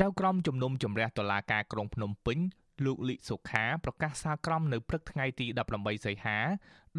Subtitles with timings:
[0.00, 2.38] ចៅក្រមជំនុំជម្រះតុលាការក្រុងភ្នំពេញ
[2.84, 6.38] លោកលីសុខាប្រកាសសារក្រមនៅព្រឹកថ្ងៃទី18សីហា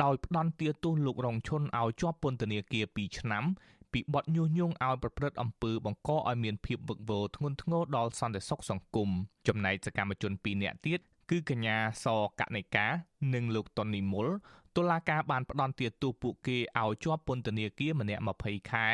[0.04, 3.44] ដោយផ្ដន្ទាទោសលោករងឈុនឲ្យជាប់ពន្ធនាគារ2ឆ្នាំ
[3.92, 9.10] ពីបទញុះញង់ឲ្យប្រព្រឹត្តអំពើបង្កឲ្យមានភាពវឹកវរធ្ងន់ធ្ងរដល់សន្តិសុខសង្គម
[9.48, 11.00] ចំណែកសកម្មជន2នាក់ទៀត
[11.30, 12.06] គឺកញ្ញាស
[12.40, 12.88] កណិកា
[13.34, 14.28] និងលោកតុននីមុល
[14.76, 18.88] តុលាការបានផ្ដន្ទាទោសពួកគេឲ្យជាប់ពន្ធនាគារម្នាក់20ខែ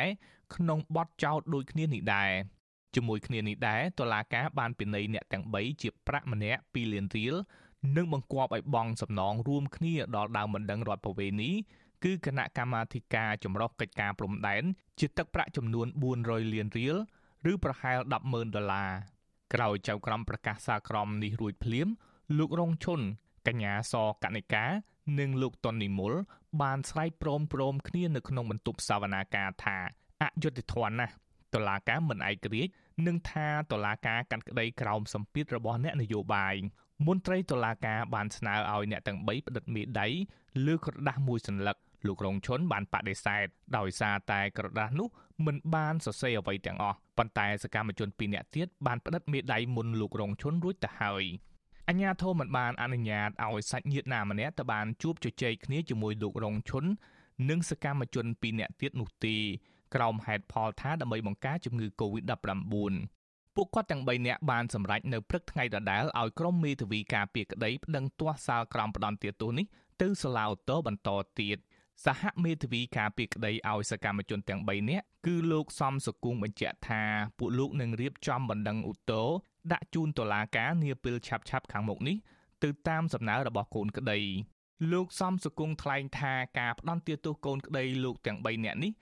[0.54, 2.32] ក្នុងបទចោទដូចគ្នានេះដែរ
[2.94, 7.34] ជាមួយគ្នានេះដែរតុលាការបានពិន័យអ្នកទាំង3ជាប្រាក់ម្នាក់2លានរៀល
[7.96, 11.50] និងបង្គាប់ឲ្យបង់សំណងរួមគ្នាដល់ដើមបណ្ដឹងរដ្ឋបវេនី
[12.04, 14.62] គឺគណៈកម្មាធិការចម្រុះកិច្ចការព្រំដែន
[15.00, 15.86] ជាទឹកប្រាក់ចំនួន
[16.20, 16.96] 400លានរៀល
[17.50, 17.98] ឬប្រហែល
[18.28, 18.90] 100000ដុល្លារ
[19.54, 21.88] ក្រោយចៅក្រមប្រកាសសារក្រមនេះរួចភ្លាម
[22.38, 23.00] លោករងឈុន
[23.46, 24.64] កញ្ញាសកនិកា
[25.18, 26.12] និងលោកតុននិមល
[26.62, 29.78] បានស្រែកព្រមព្រមគ្នានៅក្នុងបន្ទប់សវនាការថា
[30.22, 31.14] អយុត្តិធម៌ណាស់
[31.54, 32.72] តុលាការមិនឯករាជ្យ
[33.06, 36.54] និងថាតុលាការកាត់ក្តីក្រោមសម្ពាធរបស់អ្នកនយោបាយ
[37.06, 40.06] មន្ត្រីតុលាការបានស្នើឲ្យអ្នកទាំង3ផ្តិតមេដៃ
[40.66, 45.08] លើក្រដាស់មួយសន្លឹកលោករងឈុនបានបដិសេធដោយសារតែក្រដាស់នោះ
[45.46, 51.24] មិនបានសរសេរអ្វីទាំងអស់ប៉ុន្តែសកម្មជនពីរនាក់ទៀតបានផ្តិតមេដៃមុនលោករងឈុនរួចទៅហើយ
[51.88, 56.84] អញ្ញាធមមិនបានអនុញ្ញាតឲ្យសាច់ញាតិណាម្នាក់ទៅបានជួបជជែកគ្នាជាមួយលោករងឈុន
[57.50, 59.36] និងសកម្មជនពីរនាក់ទៀតនោះទេ
[59.94, 62.94] ក្រោមហេតុផលថាដើម្បីបង្ការជំងឺ Covid-19
[63.56, 69.66] ពួកគាត់ទាំង3នាក់បានសម្រេចនៅព្រឹកថ្ងៃដដែលឲ្យក្រុមមេធាវីការពារក្តីប្តឹងទាស់សាលក្រមផ្ដន់ទាទោសនេះ
[70.02, 71.08] ទៅសាលាឧទ្ធរបន្ត
[71.40, 71.58] ទៀត
[72.06, 77.02] សហមេធាវីការពារក្តីឲ្យសកម្មជនទាំង3នាក់គឺលោកសំសុគងបញ្ជាក់ថា
[77.38, 79.28] ពួកលោកនឹងរៀបចំបណ្ដឹងឧទ្ធរ
[79.72, 82.16] ដាក់ជូនតុលាការនាពេលឆាប់ៗខាងមុខនេះ
[82.62, 84.20] ទៅតាមសំណើរបស់កូនក្តី
[84.92, 88.92] លោកសំសុគងថ្លែងថាការផ្ដន់ទាទោសកូនក្តីលោកទាំង3នាក់នេះ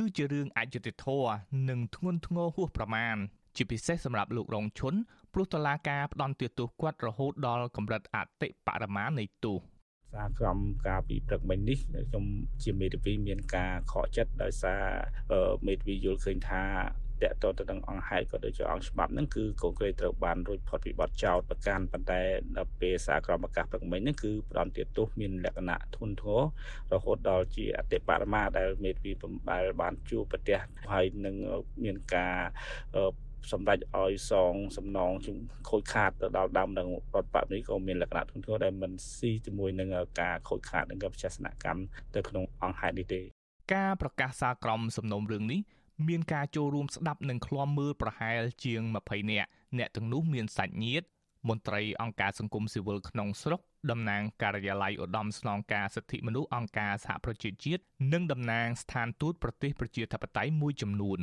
[0.00, 1.32] គឺជារឿងអយុត្តិធម៌
[1.68, 3.16] និងធ្ងន់ធ្ងរហួសប្រមាណ
[3.56, 4.94] ជាពិសេសសម្រាប់លោករងឈុន
[5.32, 9.58] ព្រោះតឡាការផ្ដន់ទោសគាត់រហូតដល់កម្រិតអតិបរមានៃទោស
[10.12, 12.24] សារក្រមការពីព្រឹកមិញនេះខ្ញុំ
[12.62, 14.82] ជាមេធាវីមានការខកចិត្តដោយសារ
[15.66, 16.64] មេធាវីយល់ឃើញថា
[17.22, 22.20] តកតទៅនឹងអង្គហេតុក៏ដូចជាអង្គច្បាប់ហ្នឹងគឺកូនក្រីត្រូវបានរួចផុតពីបទចោទប្រកាន់ប៉ុន្តែ
[22.56, 26.42] ដល់ពេលសារក្រមអាកាសព្រឹកមិញហ្នឹងគឺផ្ដន់ទាទោសមានលក្ខណៈធុនធ្ងរ
[26.92, 30.58] រហូតដល់ជាអតិបរមាដែលមេធាវីបំដែលបានជួបប្រទះ
[30.92, 31.36] ហើយនឹង
[31.84, 32.34] មានការ
[33.52, 35.36] សម្ដេចឲ្យសងសំណងជំ
[35.70, 39.88] ខូចខាតទៅដល់ដើមនឹងរដ្ឋបတ်នេះក៏មានលក្ខណៈធ្ងន់ធ្ងរដែលមិនស៊ីជាមួយនឹង
[40.20, 41.82] ការខូចខាតនឹងវិជាសនកម្ម
[42.14, 43.20] ទៅក្នុងអង្គហេតុនេះទេ
[43.74, 45.60] ការប្រកាសសារក្រមសំណុំរឿងនេះ
[46.08, 51.06] មានការចូលរួមស្ដាប់និងឃ្លាំមើលប្រហែលជាង20នាក់អ្នកទាំងនោះមានសាច់ញាតិ
[51.48, 61.20] មន្ត្រីអង្គការសង្គមស៊ីវិលក្នុងស្រុកតំណាងការិយាល័យឧត្តមស្នងការសិទ្ធិមនុស្សអង្គការសហប្រជាជាតិនិងតំណាងស្ថានទូតប្រទេសប្រជាធិបតេយ្យមួយចំនួន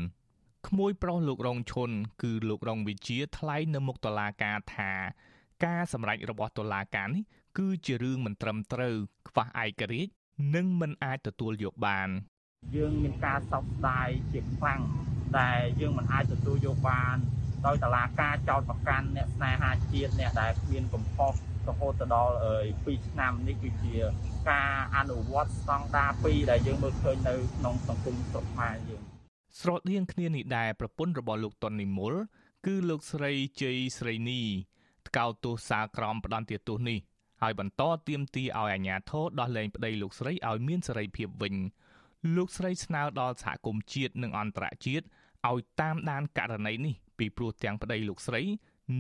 [0.68, 1.92] ក្មួយប្រុសលោករងឈុន
[2.24, 4.92] គឺលោករងវិជាថ្លែងនៅមុខតុលាការថា
[5.66, 7.24] ការសម្រេចរបស់តុលាការនេះ
[7.58, 8.96] គឺជារឿងមិនត្រឹមត្រូវ
[9.30, 10.12] ខ្វះឯករាជ្យ
[10.56, 12.10] និងមិនអាចទទួលយកបាន
[12.76, 14.82] យើងមានការសោកស្ដាយជាខ្លាំង
[15.38, 15.52] តែ
[15.82, 17.16] យើងមិនអាចទទួលយកបាន
[17.66, 21.34] ដោយតឡាការចោតប្រកាន់អ្នកស្នេហាជាតិអ្នកដែលគ្មានកំហុស
[21.70, 22.34] រហូតទៅដល់
[22.70, 23.96] 2ឆ្នាំនេះគឺជា
[24.50, 29.02] ការអនុវត្តស្តង់ដារ2ដែលយើងមើលឃើញនៅក្នុងសង្គមស្រុកខ្មែរយើង
[29.60, 32.14] ស្រដៀងគ្នានេះដែរប្រពន្ធរបស់លោកតុននិមល
[32.66, 33.32] គឺលោកស្រី
[33.62, 34.42] ជ័យស្រីនី
[35.08, 37.00] ថ្កោលទោសសារក្រមផ្ដន្ទាទោសនេះ
[37.42, 41.56] ហើយបន្តទៀមទីឲ្យអាជ្ញាធរដោះលែងប្តីលោកស្រីឲ្យមានសេរីភាពវិញ
[42.36, 45.06] លោកស្រីស្នើដល់សហគមន៍ជាតិនិងអន្តរជាតិ
[45.50, 48.42] ឲ្យតាមដានករណីនេះពីព្រោះទាំងប្តីលោកស្រី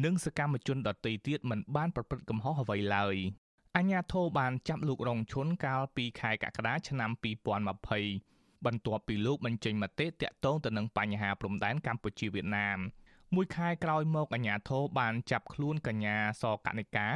[0.03, 3.15] និងសកម្មជនដទៃទៀតមិនបានប្រព្រឹត្តកំហុសអ្វីឡើយ
[3.77, 7.11] អញ្ញាធិបបានចាប់លោករងឈុនកាលពីខែកក្កដាឆ្នាំ
[7.87, 12.79] 2020បន្ទាប់ពីលោកបញ្ចេញមតិតាក់ទងទៅនឹងបញ្ហាព្រំដែនកម្ពុជាវៀតណាម
[13.35, 17.07] មួយខែក្រោយមកអាញាធរបានចាប់ខ្លួនកញ្ញាសកនិកា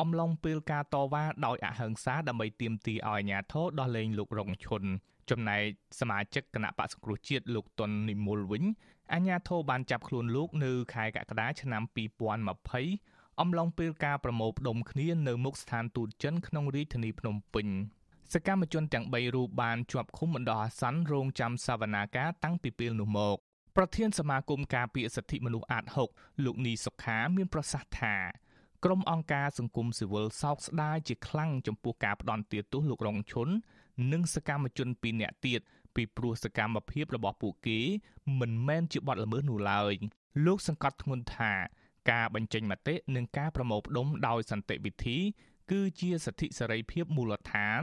[0.00, 4.84] អំឡុងពេលការតវ៉ាដោយអហិង្សាដើម្បីទាមទារឲ្យអាញាធរដោះលែងលោករងឈុន
[5.30, 5.62] ចំណែក
[6.00, 8.64] សមាជិកគណៈបក្សសង្គ្រោះជាតិលោកតុននិមលវិញ
[9.12, 11.82] អាញាធរបានចាប់ខ្លួនលោកនៅខែកក្កដាឆ្នាំ
[12.56, 17.66] 2020អំឡុងពេលការប្រមូលផ្ដុំគ្នានៅមុខស្ថានទូតចិនក្នុងរាជធានីភ្នំពេញ
[18.32, 23.36] សកម្មជនទាំង3រូបបានជាប់ឃុំបណ្ដោះអាសន្នរងចាំសវនាការតាំងពីពេលនោះមក
[23.76, 25.84] ប្រធានសមាគមការពារសិទ្ធិមនុស្សអាត
[26.14, 28.16] 6លោកនីសុខាមានប្រសាសន៍ថា
[28.84, 33.48] ក្រុមអង្គការសង្គមស៊ីវិលសោកស្ដាយជាខ្លាំងចំពោះការផ្ដន់ទាទោសលោករងឈុន
[34.12, 35.60] និងសកម្មជនពីរនាក់ទៀត
[35.94, 37.80] ពីព្រោះសកម្មភាពរបស់ពួកគេ
[38.40, 39.92] មិនមែនជាបទល្មើសនោះឡើយ
[40.46, 41.52] លោកសង្កត់ធ្ងន់ថា
[42.10, 45.18] ការបញ្ចេញមតិនិងការប្រមូលផ្ដុំដោយសន្តិវិធី
[45.70, 47.80] គឺជាសិទ្ធិសេរីភាពមូលដ្ឋាន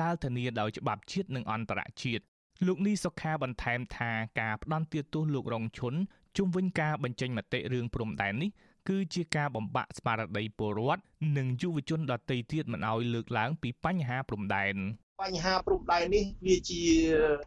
[0.00, 2.24] ដែលធានាដោយច្បាប់ជាតិនិងអន្តរជាតិ
[2.66, 5.94] លោកនីសុខាបន្ថែមថាការផ្ដន់ទាទោសលោករងឈុន
[6.36, 8.50] ជុំវិញការបញ្ចេញមតិរឿងព្រំដែននេះ
[8.88, 11.02] គឺជាការបំបាក់ស្មារតីពលរដ្ឋ
[11.36, 14.76] និងយុវជនដទៃទៀតមិនឲ្យលើកឡើងពីបញ្ហាព្រំដែន
[15.22, 16.82] បញ្ហាព្រំដែននេះវាជា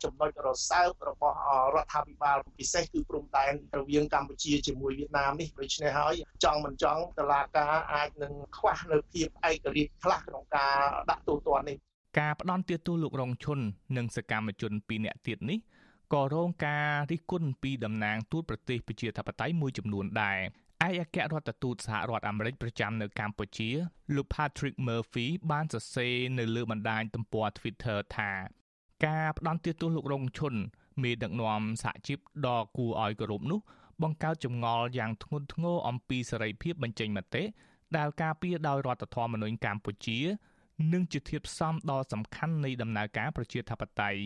[0.03, 1.37] ចំណុចរសើបរបស់
[1.75, 10.75] រដ្ឋាភិបាលពិសេសគឺព្រំដែនរវាងកម្ពុជាជាមួយវៀតណាមនេះដូច្នេះហើយចង់មិនចង់តឡាការអាចនឹងខ្វះនៅភាពឯករាជ្យខ្លះក្នុងការ
[11.09, 11.77] ដាក់ទូទាត់នេះ
[12.19, 13.59] ការផ្ដន់ទាទោសលោករងឈុន
[13.97, 15.59] និងសកម្មជនពីរនាក់ទៀតនេះ
[16.13, 20.39] ក៏រងការរិះគន់ពីតំណាងទូតប្រទេសប្រជាធិបតេយ្យមួយចំនួនដែរ
[20.85, 23.69] ឯកអគ្គរដ្ឋទូតសហរដ្ឋអាមេរិកប្រចាំនៅកម្ពុជា
[24.15, 28.31] លោក Patrick Murphy បានសរសេរនៅលើបណ្ដាញទំព័រ Twitter ថា
[29.05, 30.53] ការផ្ដន់ទាទោសលោករងឈុន
[31.03, 33.59] មេដឹកនាំសហជីពដ៏គួរឲ្យគោរពនោះ
[34.03, 37.43] បង្កើតចម្ងល់យ៉ាងធ្ងន់ធ្ងរអំពីសេរីភាពបញ្ចេញមតិ
[37.97, 40.19] ដែលការពារដោយរដ្ឋធម្មនុញ្ញកម្ពុជា
[40.93, 44.21] និងជាធាតុផ្សំដ៏សំខាន់នៃដំណើរការប្រជាធិបតេយ្យ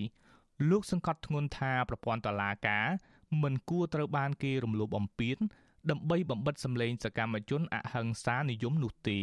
[0.69, 2.87] លោកសង្កត់ធ្ងន់ថាប្រព័ន្ធតុលាការ
[3.43, 5.37] មិនគួរត្រូវបានគេរំលោភបំពាន
[5.89, 9.19] ដើម្បីបំបិតសម្លេងសកម្មជនអហិង្សានិយមនោះទេ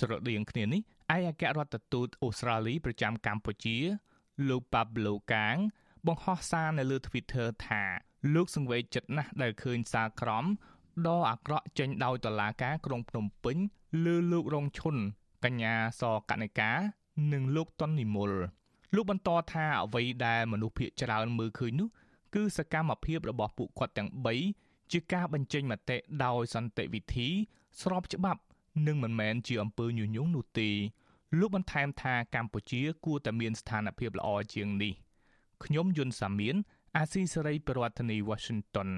[0.00, 0.80] ស្រដៀងគ្នានេះ
[1.14, 3.76] ឯកអគ្គរដ្ឋទូតអូស្ត្រាលីប្រចាំកម្ពុជា
[4.48, 5.58] លោក Pablo Kang
[6.06, 7.82] បង្ហោះសារនៅលើ Twitter ថា
[8.34, 10.44] លោកសង្វេគចិត្តណាស់ដែលឃើញសារក្រម
[11.06, 13.56] ដ៏អាក្រក់ចេញដោយតុលាការក្រុងភ្នំពេញ
[14.04, 14.96] លើលោករងឈុន
[15.44, 16.72] កញ្ញាសកនិកា
[17.32, 18.32] និងលោកតុននិមល
[18.94, 21.88] លោកបន្តថាអ្វីដែលមនុស្សភាគច្រើនមើលឃើញនោះ
[22.34, 27.28] គឺសកម្មភាពរបស់ពួកគាត់ទាំង3 ជាការបញ្ចេញមតិដោយសន្តិវិធី
[27.80, 28.40] ស្របច្បាប់
[28.86, 30.70] និងមិនមែនជាអំពើញុះញង់នោះទេ
[31.38, 34.92] លោកបន្ថែមថាកម្ពុជា គួរតែមានស្ថានភាពល្អជាងនេះ
[35.64, 36.56] ខ្ញុំយុនសាមៀន
[36.96, 38.90] អាស៊ីសេរីប្រធានាធិបតី Washington